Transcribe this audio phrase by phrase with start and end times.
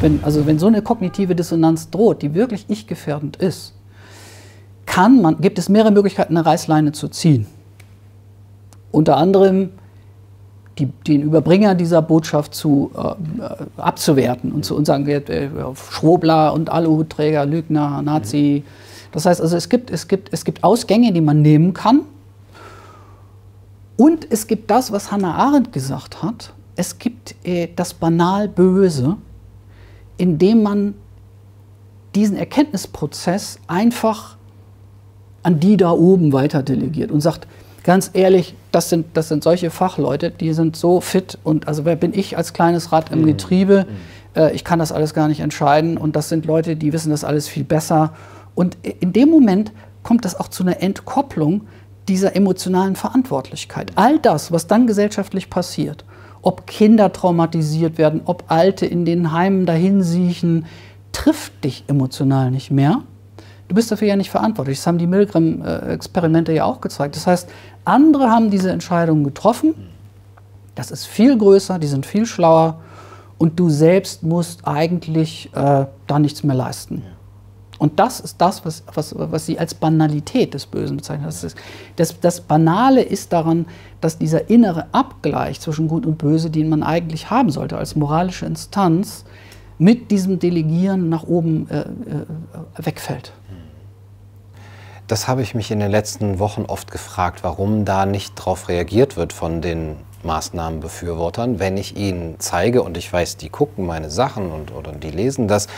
[0.00, 3.74] Wenn, also wenn so eine kognitive Dissonanz droht, die wirklich ich-gefährdend ist,
[4.86, 7.46] kann man, gibt es mehrere Möglichkeiten, eine Reißleine zu ziehen.
[8.90, 9.70] Unter anderem
[10.78, 16.70] die, den Überbringer dieser Botschaft zu, äh, abzuwerten und zu uns sagen, äh, Schwobler und
[16.70, 18.64] Aluhutträger, Lügner, Nazi.
[19.12, 22.02] Das heißt also, es gibt, es, gibt, es gibt Ausgänge, die man nehmen kann.
[23.96, 26.52] Und es gibt das, was Hannah Arendt gesagt hat.
[26.76, 29.16] Es gibt äh, das banal Böse,
[30.18, 30.94] indem man
[32.14, 34.36] diesen Erkenntnisprozess einfach
[35.42, 37.46] an die da oben weiter delegiert und sagt,
[37.84, 41.96] ganz ehrlich, das sind, das sind solche Fachleute, die sind so fit und also wer
[41.96, 43.26] bin ich als kleines Rad im mhm.
[43.26, 43.86] Getriebe?
[43.88, 44.42] Mhm.
[44.42, 47.24] Äh, ich kann das alles gar nicht entscheiden und das sind Leute, die wissen das
[47.24, 48.12] alles viel besser.
[48.54, 51.62] Und in dem Moment kommt das auch zu einer Entkopplung
[52.08, 53.92] dieser emotionalen Verantwortlichkeit.
[53.94, 56.04] All das, was dann gesellschaftlich passiert,
[56.42, 60.66] ob Kinder traumatisiert werden, ob Alte in den Heimen dahinsiechen,
[61.12, 63.02] trifft dich emotional nicht mehr.
[63.68, 64.78] Du bist dafür ja nicht verantwortlich.
[64.78, 67.16] Das haben die Milgram-Experimente ja auch gezeigt.
[67.16, 67.48] Das heißt,
[67.84, 69.74] andere haben diese Entscheidungen getroffen.
[70.74, 72.80] Das ist viel größer, die sind viel schlauer
[73.36, 77.02] und du selbst musst eigentlich äh, da nichts mehr leisten.
[77.78, 81.26] Und das ist das, was, was, was sie als Banalität des Bösen bezeichnen.
[81.26, 81.54] Das,
[81.96, 83.66] das, das Banale ist daran,
[84.00, 88.46] dass dieser innere Abgleich zwischen Gut und Böse, den man eigentlich haben sollte als moralische
[88.46, 89.24] Instanz,
[89.78, 91.86] mit diesem Delegieren nach oben äh, äh,
[92.76, 93.32] wegfällt.
[95.06, 99.16] Das habe ich mich in den letzten Wochen oft gefragt, warum da nicht darauf reagiert
[99.16, 104.50] wird von den Maßnahmenbefürwortern, wenn ich ihnen zeige und ich weiß, die gucken meine Sachen
[104.50, 105.68] und oder die lesen das,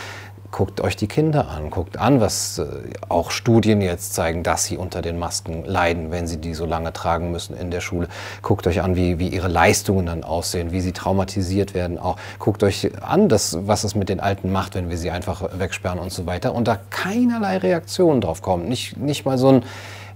[0.51, 2.65] guckt euch die Kinder an, guckt an, was äh,
[3.09, 6.93] auch Studien jetzt zeigen, dass sie unter den Masken leiden, wenn sie die so lange
[6.93, 8.07] tragen müssen in der Schule.
[8.41, 11.97] Guckt euch an, wie, wie ihre Leistungen dann aussehen, wie sie traumatisiert werden.
[11.97, 15.57] Auch guckt euch an, das, was es mit den Alten macht, wenn wir sie einfach
[15.57, 16.53] wegsperren und so weiter.
[16.53, 18.67] Und da keinerlei Reaktion drauf kommt.
[18.67, 19.63] Nicht, nicht mal so ein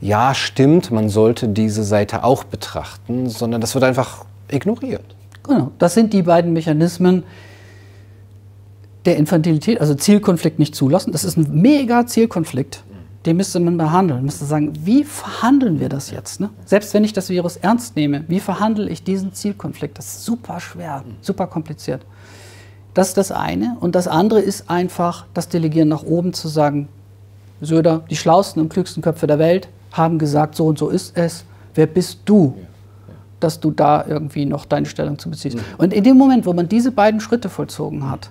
[0.01, 5.15] Ja, stimmt, man sollte diese Seite auch betrachten, sondern das wird einfach ignoriert.
[5.43, 7.23] Genau, das sind die beiden Mechanismen,
[9.05, 11.11] der Infantilität, also Zielkonflikt nicht zulassen.
[11.11, 12.83] Das ist ein mega Zielkonflikt.
[13.25, 14.19] Den müsste man behandeln.
[14.19, 16.39] Man müsste sagen, wie verhandeln wir das jetzt?
[16.39, 16.49] Ne?
[16.65, 19.97] Selbst wenn ich das Virus ernst nehme, wie verhandle ich diesen Zielkonflikt?
[19.97, 22.01] Das ist super schwer, super kompliziert.
[22.93, 23.77] Das ist das eine.
[23.79, 26.87] Und das andere ist einfach das Delegieren nach oben zu sagen,
[27.61, 31.45] Söder, die schlausten und klügsten Köpfe der Welt haben gesagt, so und so ist es.
[31.73, 32.55] Wer bist du,
[33.39, 35.57] dass du da irgendwie noch deine Stellung zu beziehst?
[35.77, 38.29] Und in dem Moment, wo man diese beiden Schritte vollzogen hat,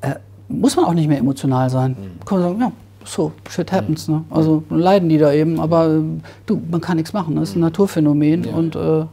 [0.00, 0.14] äh,
[0.48, 1.90] muss man auch nicht mehr emotional sein.
[1.92, 2.24] Mhm.
[2.24, 2.72] Kann man sagen, ja,
[3.04, 4.08] so, shit happens.
[4.08, 4.24] Ne?
[4.30, 6.00] Also leiden die da eben, aber äh,
[6.46, 7.36] du, man kann nichts machen.
[7.36, 7.64] Das ist ein mhm.
[7.64, 8.54] Naturphänomen ja.
[8.54, 9.06] und äh,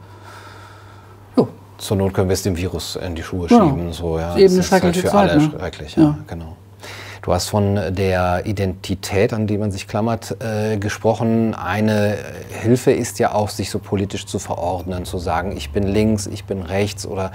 [1.37, 1.47] jo.
[1.77, 3.69] Zur Not können wir es dem Virus in die Schuhe genau.
[3.69, 3.93] schieben.
[3.93, 4.27] So, ja.
[4.29, 5.51] Das ist eben eine schreckliche halt für Zeit, alle ne?
[5.51, 6.17] schrecklich, ja, ja.
[6.27, 6.55] genau.
[7.25, 11.55] Du hast von der Identität, an die man sich klammert, äh, gesprochen.
[11.55, 12.19] Eine
[12.61, 16.45] Hilfe ist ja auch, sich so politisch zu verordnen, zu sagen, ich bin links, ich
[16.45, 17.31] bin rechts oder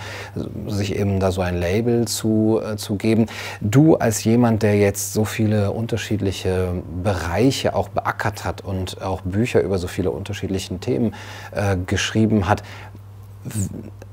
[0.69, 3.27] sich eben da so ein Label zu, äh, zu geben.
[3.61, 6.69] Du als jemand, der jetzt so viele unterschiedliche
[7.03, 11.17] Bereiche auch beackert hat und auch Bücher über so viele unterschiedliche Themen
[11.50, 12.62] äh, geschrieben hat,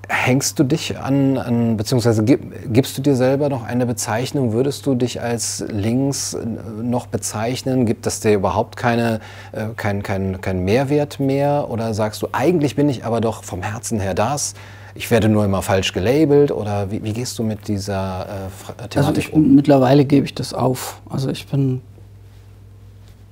[0.09, 4.53] Hängst du dich an, an beziehungsweise gibst du dir selber noch eine Bezeichnung?
[4.53, 6.45] Würdest du dich als links äh,
[6.81, 7.85] noch bezeichnen?
[7.85, 9.19] Gibt das dir überhaupt keine,
[9.51, 11.67] äh, kein, kein, kein Mehrwert mehr?
[11.69, 14.53] Oder sagst du, eigentlich bin ich aber doch vom Herzen her das?
[14.95, 16.51] Ich werde nur immer falsch gelabelt?
[16.53, 19.55] Oder wie, wie gehst du mit dieser äh, Thematik also ich, um?
[19.55, 21.01] Mittlerweile gebe ich das auf.
[21.09, 21.81] Also ich bin,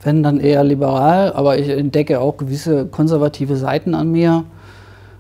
[0.04, 4.56] wenn dann eher liberal, aber ich entdecke auch gewisse konservative Seiten an mir äh,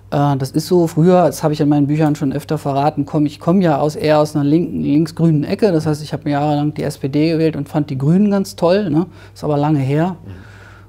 [0.09, 3.39] das ist so, früher, das habe ich in meinen Büchern schon öfter verraten, komm, ich
[3.39, 5.71] komme ja aus, eher aus einer linken, linksgrünen Ecke.
[5.71, 8.89] Das heißt, ich habe jahrelang die SPD gewählt und fand die Grünen ganz toll.
[8.89, 9.07] Ne?
[9.33, 10.15] Ist aber lange her.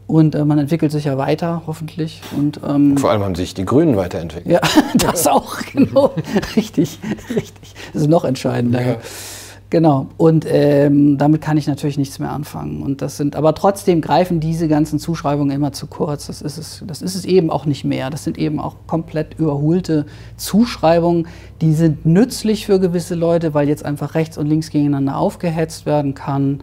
[0.07, 2.21] Und äh, man entwickelt sich ja weiter, hoffentlich.
[2.37, 4.53] Und, ähm, Vor allem haben sich die Grünen weiterentwickelt.
[4.53, 4.61] Ja,
[4.95, 6.15] das auch, genau.
[6.57, 7.01] richtig,
[7.35, 7.75] richtig.
[7.93, 8.81] Das ist noch entscheidender.
[8.81, 8.97] Ja.
[9.69, 10.07] Genau.
[10.17, 12.83] Und ähm, damit kann ich natürlich nichts mehr anfangen.
[12.83, 16.29] Und das sind, aber trotzdem greifen diese ganzen Zuschreibungen immer zu kurz.
[16.29, 18.09] Das ist es, das ist es eben auch nicht mehr.
[18.11, 21.27] Das sind eben auch komplett überholte Zuschreibungen.
[21.61, 26.15] Die sind nützlich für gewisse Leute, weil jetzt einfach rechts und links gegeneinander aufgehetzt werden
[26.15, 26.63] kann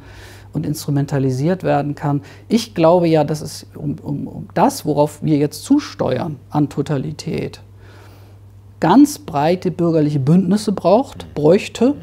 [0.54, 2.22] und instrumentalisiert werden kann.
[2.48, 7.60] Ich glaube ja, dass es um, um, um das, worauf wir jetzt zusteuern an Totalität,
[8.80, 11.96] ganz breite bürgerliche Bündnisse braucht, bräuchte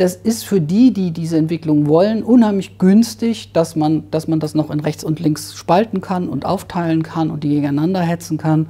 [0.00, 4.54] das ist für die, die diese Entwicklung wollen, unheimlich günstig, dass man, dass man das
[4.54, 8.68] noch in rechts und links spalten kann und aufteilen kann und die gegeneinander hetzen kann.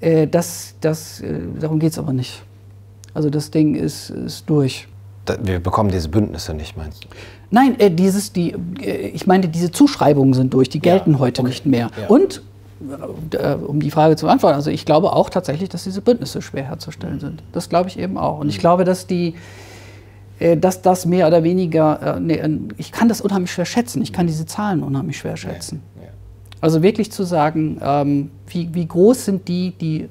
[0.00, 2.42] Äh, das, das, äh, darum geht es aber nicht.
[3.14, 4.88] Also das Ding ist, ist durch.
[5.42, 7.08] Wir bekommen diese Bündnisse nicht, meinst du?
[7.50, 11.40] Nein, äh, dieses, die, äh, ich meine, diese Zuschreibungen sind durch, die gelten Ja, heute
[11.42, 11.48] okay.
[11.50, 11.90] nicht mehr.
[11.98, 12.08] Ja.
[12.08, 12.42] Und,
[13.30, 16.64] äh, um die Frage zu beantworten, also ich glaube auch tatsächlich, dass diese Bündnisse schwer
[16.64, 17.42] herzustellen sind.
[17.52, 18.38] Das glaube ich eben auch.
[18.40, 18.50] Und Mhm.
[18.50, 19.32] ich glaube, dass die, äh,
[20.56, 24.02] dass das mehr oder weniger, äh, nee, äh, ich kann das unheimlich schwer schätzen.
[24.02, 25.82] Ich kann diese Zahlen unheimlich schwer schätzen.
[25.96, 26.08] Ja.
[26.60, 30.08] Also wirklich zu sagen, ähm, wie, wie groß sind die, die,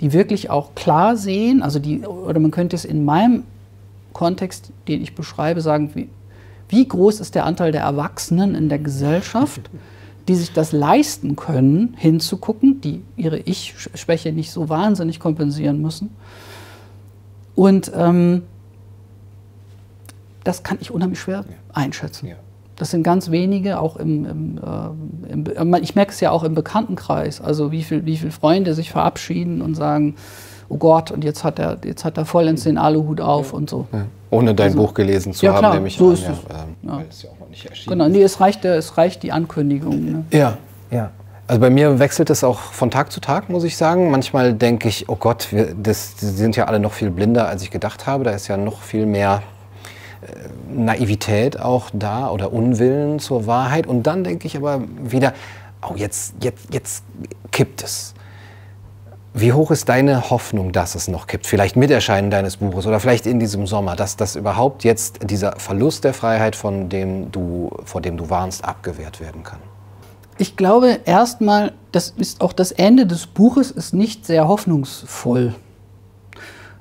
[0.00, 3.44] die wirklich auch klar sehen, also die, oder man könnte es in meinem
[4.12, 6.08] Kontext, den ich beschreibe, sagen, wie,
[6.68, 9.70] wie groß ist der Anteil der Erwachsenen in der Gesellschaft,
[10.28, 16.10] die sich das leisten können, hinzugucken, die ihre Ich-Schwäche nicht so wahnsinnig kompensieren müssen.
[17.54, 18.42] Und ähm,
[20.44, 22.26] das kann ich unheimlich schwer einschätzen.
[22.28, 22.36] Ja.
[22.76, 26.44] Das sind ganz wenige, auch im, im, äh, im Be- ich merke es ja auch
[26.44, 30.14] im Bekanntenkreis, also wie viele wie viel Freunde sich verabschieden und sagen,
[30.70, 33.86] oh Gott, und jetzt hat er, jetzt hat er vollends den Aluhut auf und so.
[33.92, 34.06] Ja.
[34.30, 36.12] Ohne dein Buch gelesen zu Ja, haben, klar, nehme ich so an.
[36.14, 36.38] ist ja, es.
[36.38, 36.96] ähm, Ja.
[36.96, 38.12] Weil es ja auch noch nicht erschienen Genau, ist.
[38.12, 40.04] nee, es reicht, der- es reicht die Ankündigung.
[40.04, 40.24] Ne?
[40.32, 40.56] Ja,
[40.90, 41.10] ja.
[41.48, 44.10] Also bei mir wechselt es auch von Tag zu Tag, muss ich sagen.
[44.12, 47.62] Manchmal denke ich, oh Gott, wir, das, die sind ja alle noch viel blinder, als
[47.64, 48.22] ich gedacht habe.
[48.22, 49.59] Da ist ja noch viel mehr äh,
[50.72, 53.86] Naivität auch da oder Unwillen zur Wahrheit.
[53.86, 55.32] Und dann denke ich aber wieder,
[55.88, 57.04] oh, jetzt, jetzt, jetzt
[57.50, 58.14] kippt es.
[59.32, 61.46] Wie hoch ist deine Hoffnung, dass es noch kippt?
[61.46, 65.52] Vielleicht mit Erscheinen deines Buches oder vielleicht in diesem Sommer, dass das überhaupt jetzt dieser
[65.52, 69.60] Verlust der Freiheit, von dem du, vor dem du warnst, abgewehrt werden kann?
[70.36, 75.54] Ich glaube erstmal, das ist auch das Ende des Buches ist nicht sehr hoffnungsvoll.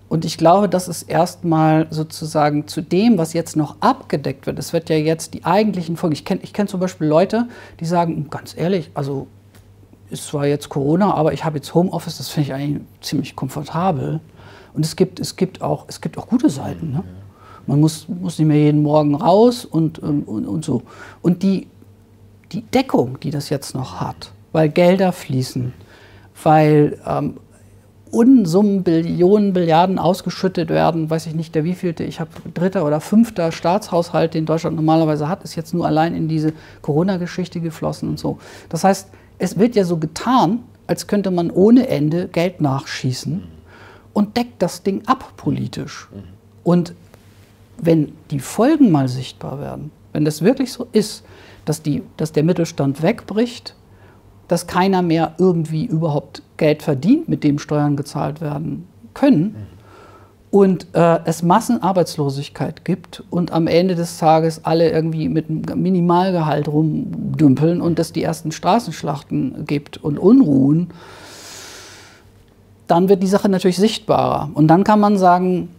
[0.10, 4.58] Und ich glaube, das ist erstmal sozusagen zu dem, was jetzt noch abgedeckt wird.
[4.58, 6.14] Es wird ja jetzt die eigentlichen Folgen.
[6.14, 7.48] Ich kenne ich kenn zum Beispiel Leute,
[7.80, 9.28] die sagen, ganz ehrlich, also
[10.10, 14.20] ist zwar jetzt Corona, aber ich habe jetzt Homeoffice, das finde ich eigentlich ziemlich komfortabel.
[14.74, 16.92] Und es gibt, es gibt, auch, es gibt auch gute Seiten.
[16.92, 17.04] Ne?
[17.68, 20.82] Man muss, muss nicht mehr jeden Morgen raus und, ähm, und, und so.
[21.22, 21.68] Und die,
[22.52, 25.72] die Deckung, die das jetzt noch hat, weil Gelder fließen,
[26.44, 27.36] weil ähm,
[28.12, 33.52] Unsummen, Billionen, Milliarden ausgeschüttet werden, weiß ich nicht, der wievielte, ich habe dritter oder fünfter
[33.52, 38.40] Staatshaushalt, den Deutschland normalerweise hat, ist jetzt nur allein in diese Corona-Geschichte geflossen und so.
[38.70, 43.44] Das heißt, es wird ja so getan, als könnte man ohne Ende Geld nachschießen
[44.14, 46.10] und deckt das Ding ab politisch.
[46.64, 46.94] Und
[47.78, 51.24] wenn die Folgen mal sichtbar werden, wenn das wirklich so ist,
[51.66, 53.76] dass, die, dass der Mittelstand wegbricht,
[54.50, 59.56] dass keiner mehr irgendwie überhaupt Geld verdient, mit dem Steuern gezahlt werden können,
[60.52, 66.68] und äh, es Massenarbeitslosigkeit gibt und am Ende des Tages alle irgendwie mit einem Minimalgehalt
[66.68, 70.90] rumdümpeln und es die ersten Straßenschlachten gibt und Unruhen,
[72.88, 74.50] dann wird die Sache natürlich sichtbarer.
[74.56, 75.70] Und dann kann man sagen,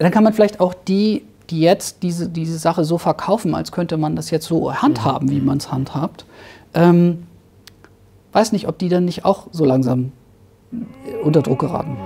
[0.00, 3.96] dann kann man vielleicht auch die, die jetzt diese, diese Sache so verkaufen, als könnte
[3.96, 6.24] man das jetzt so handhaben, wie man es handhabt,
[6.74, 7.27] ähm,
[8.32, 10.12] weiß nicht, ob die dann nicht auch so langsam
[11.22, 11.96] unter Druck geraten.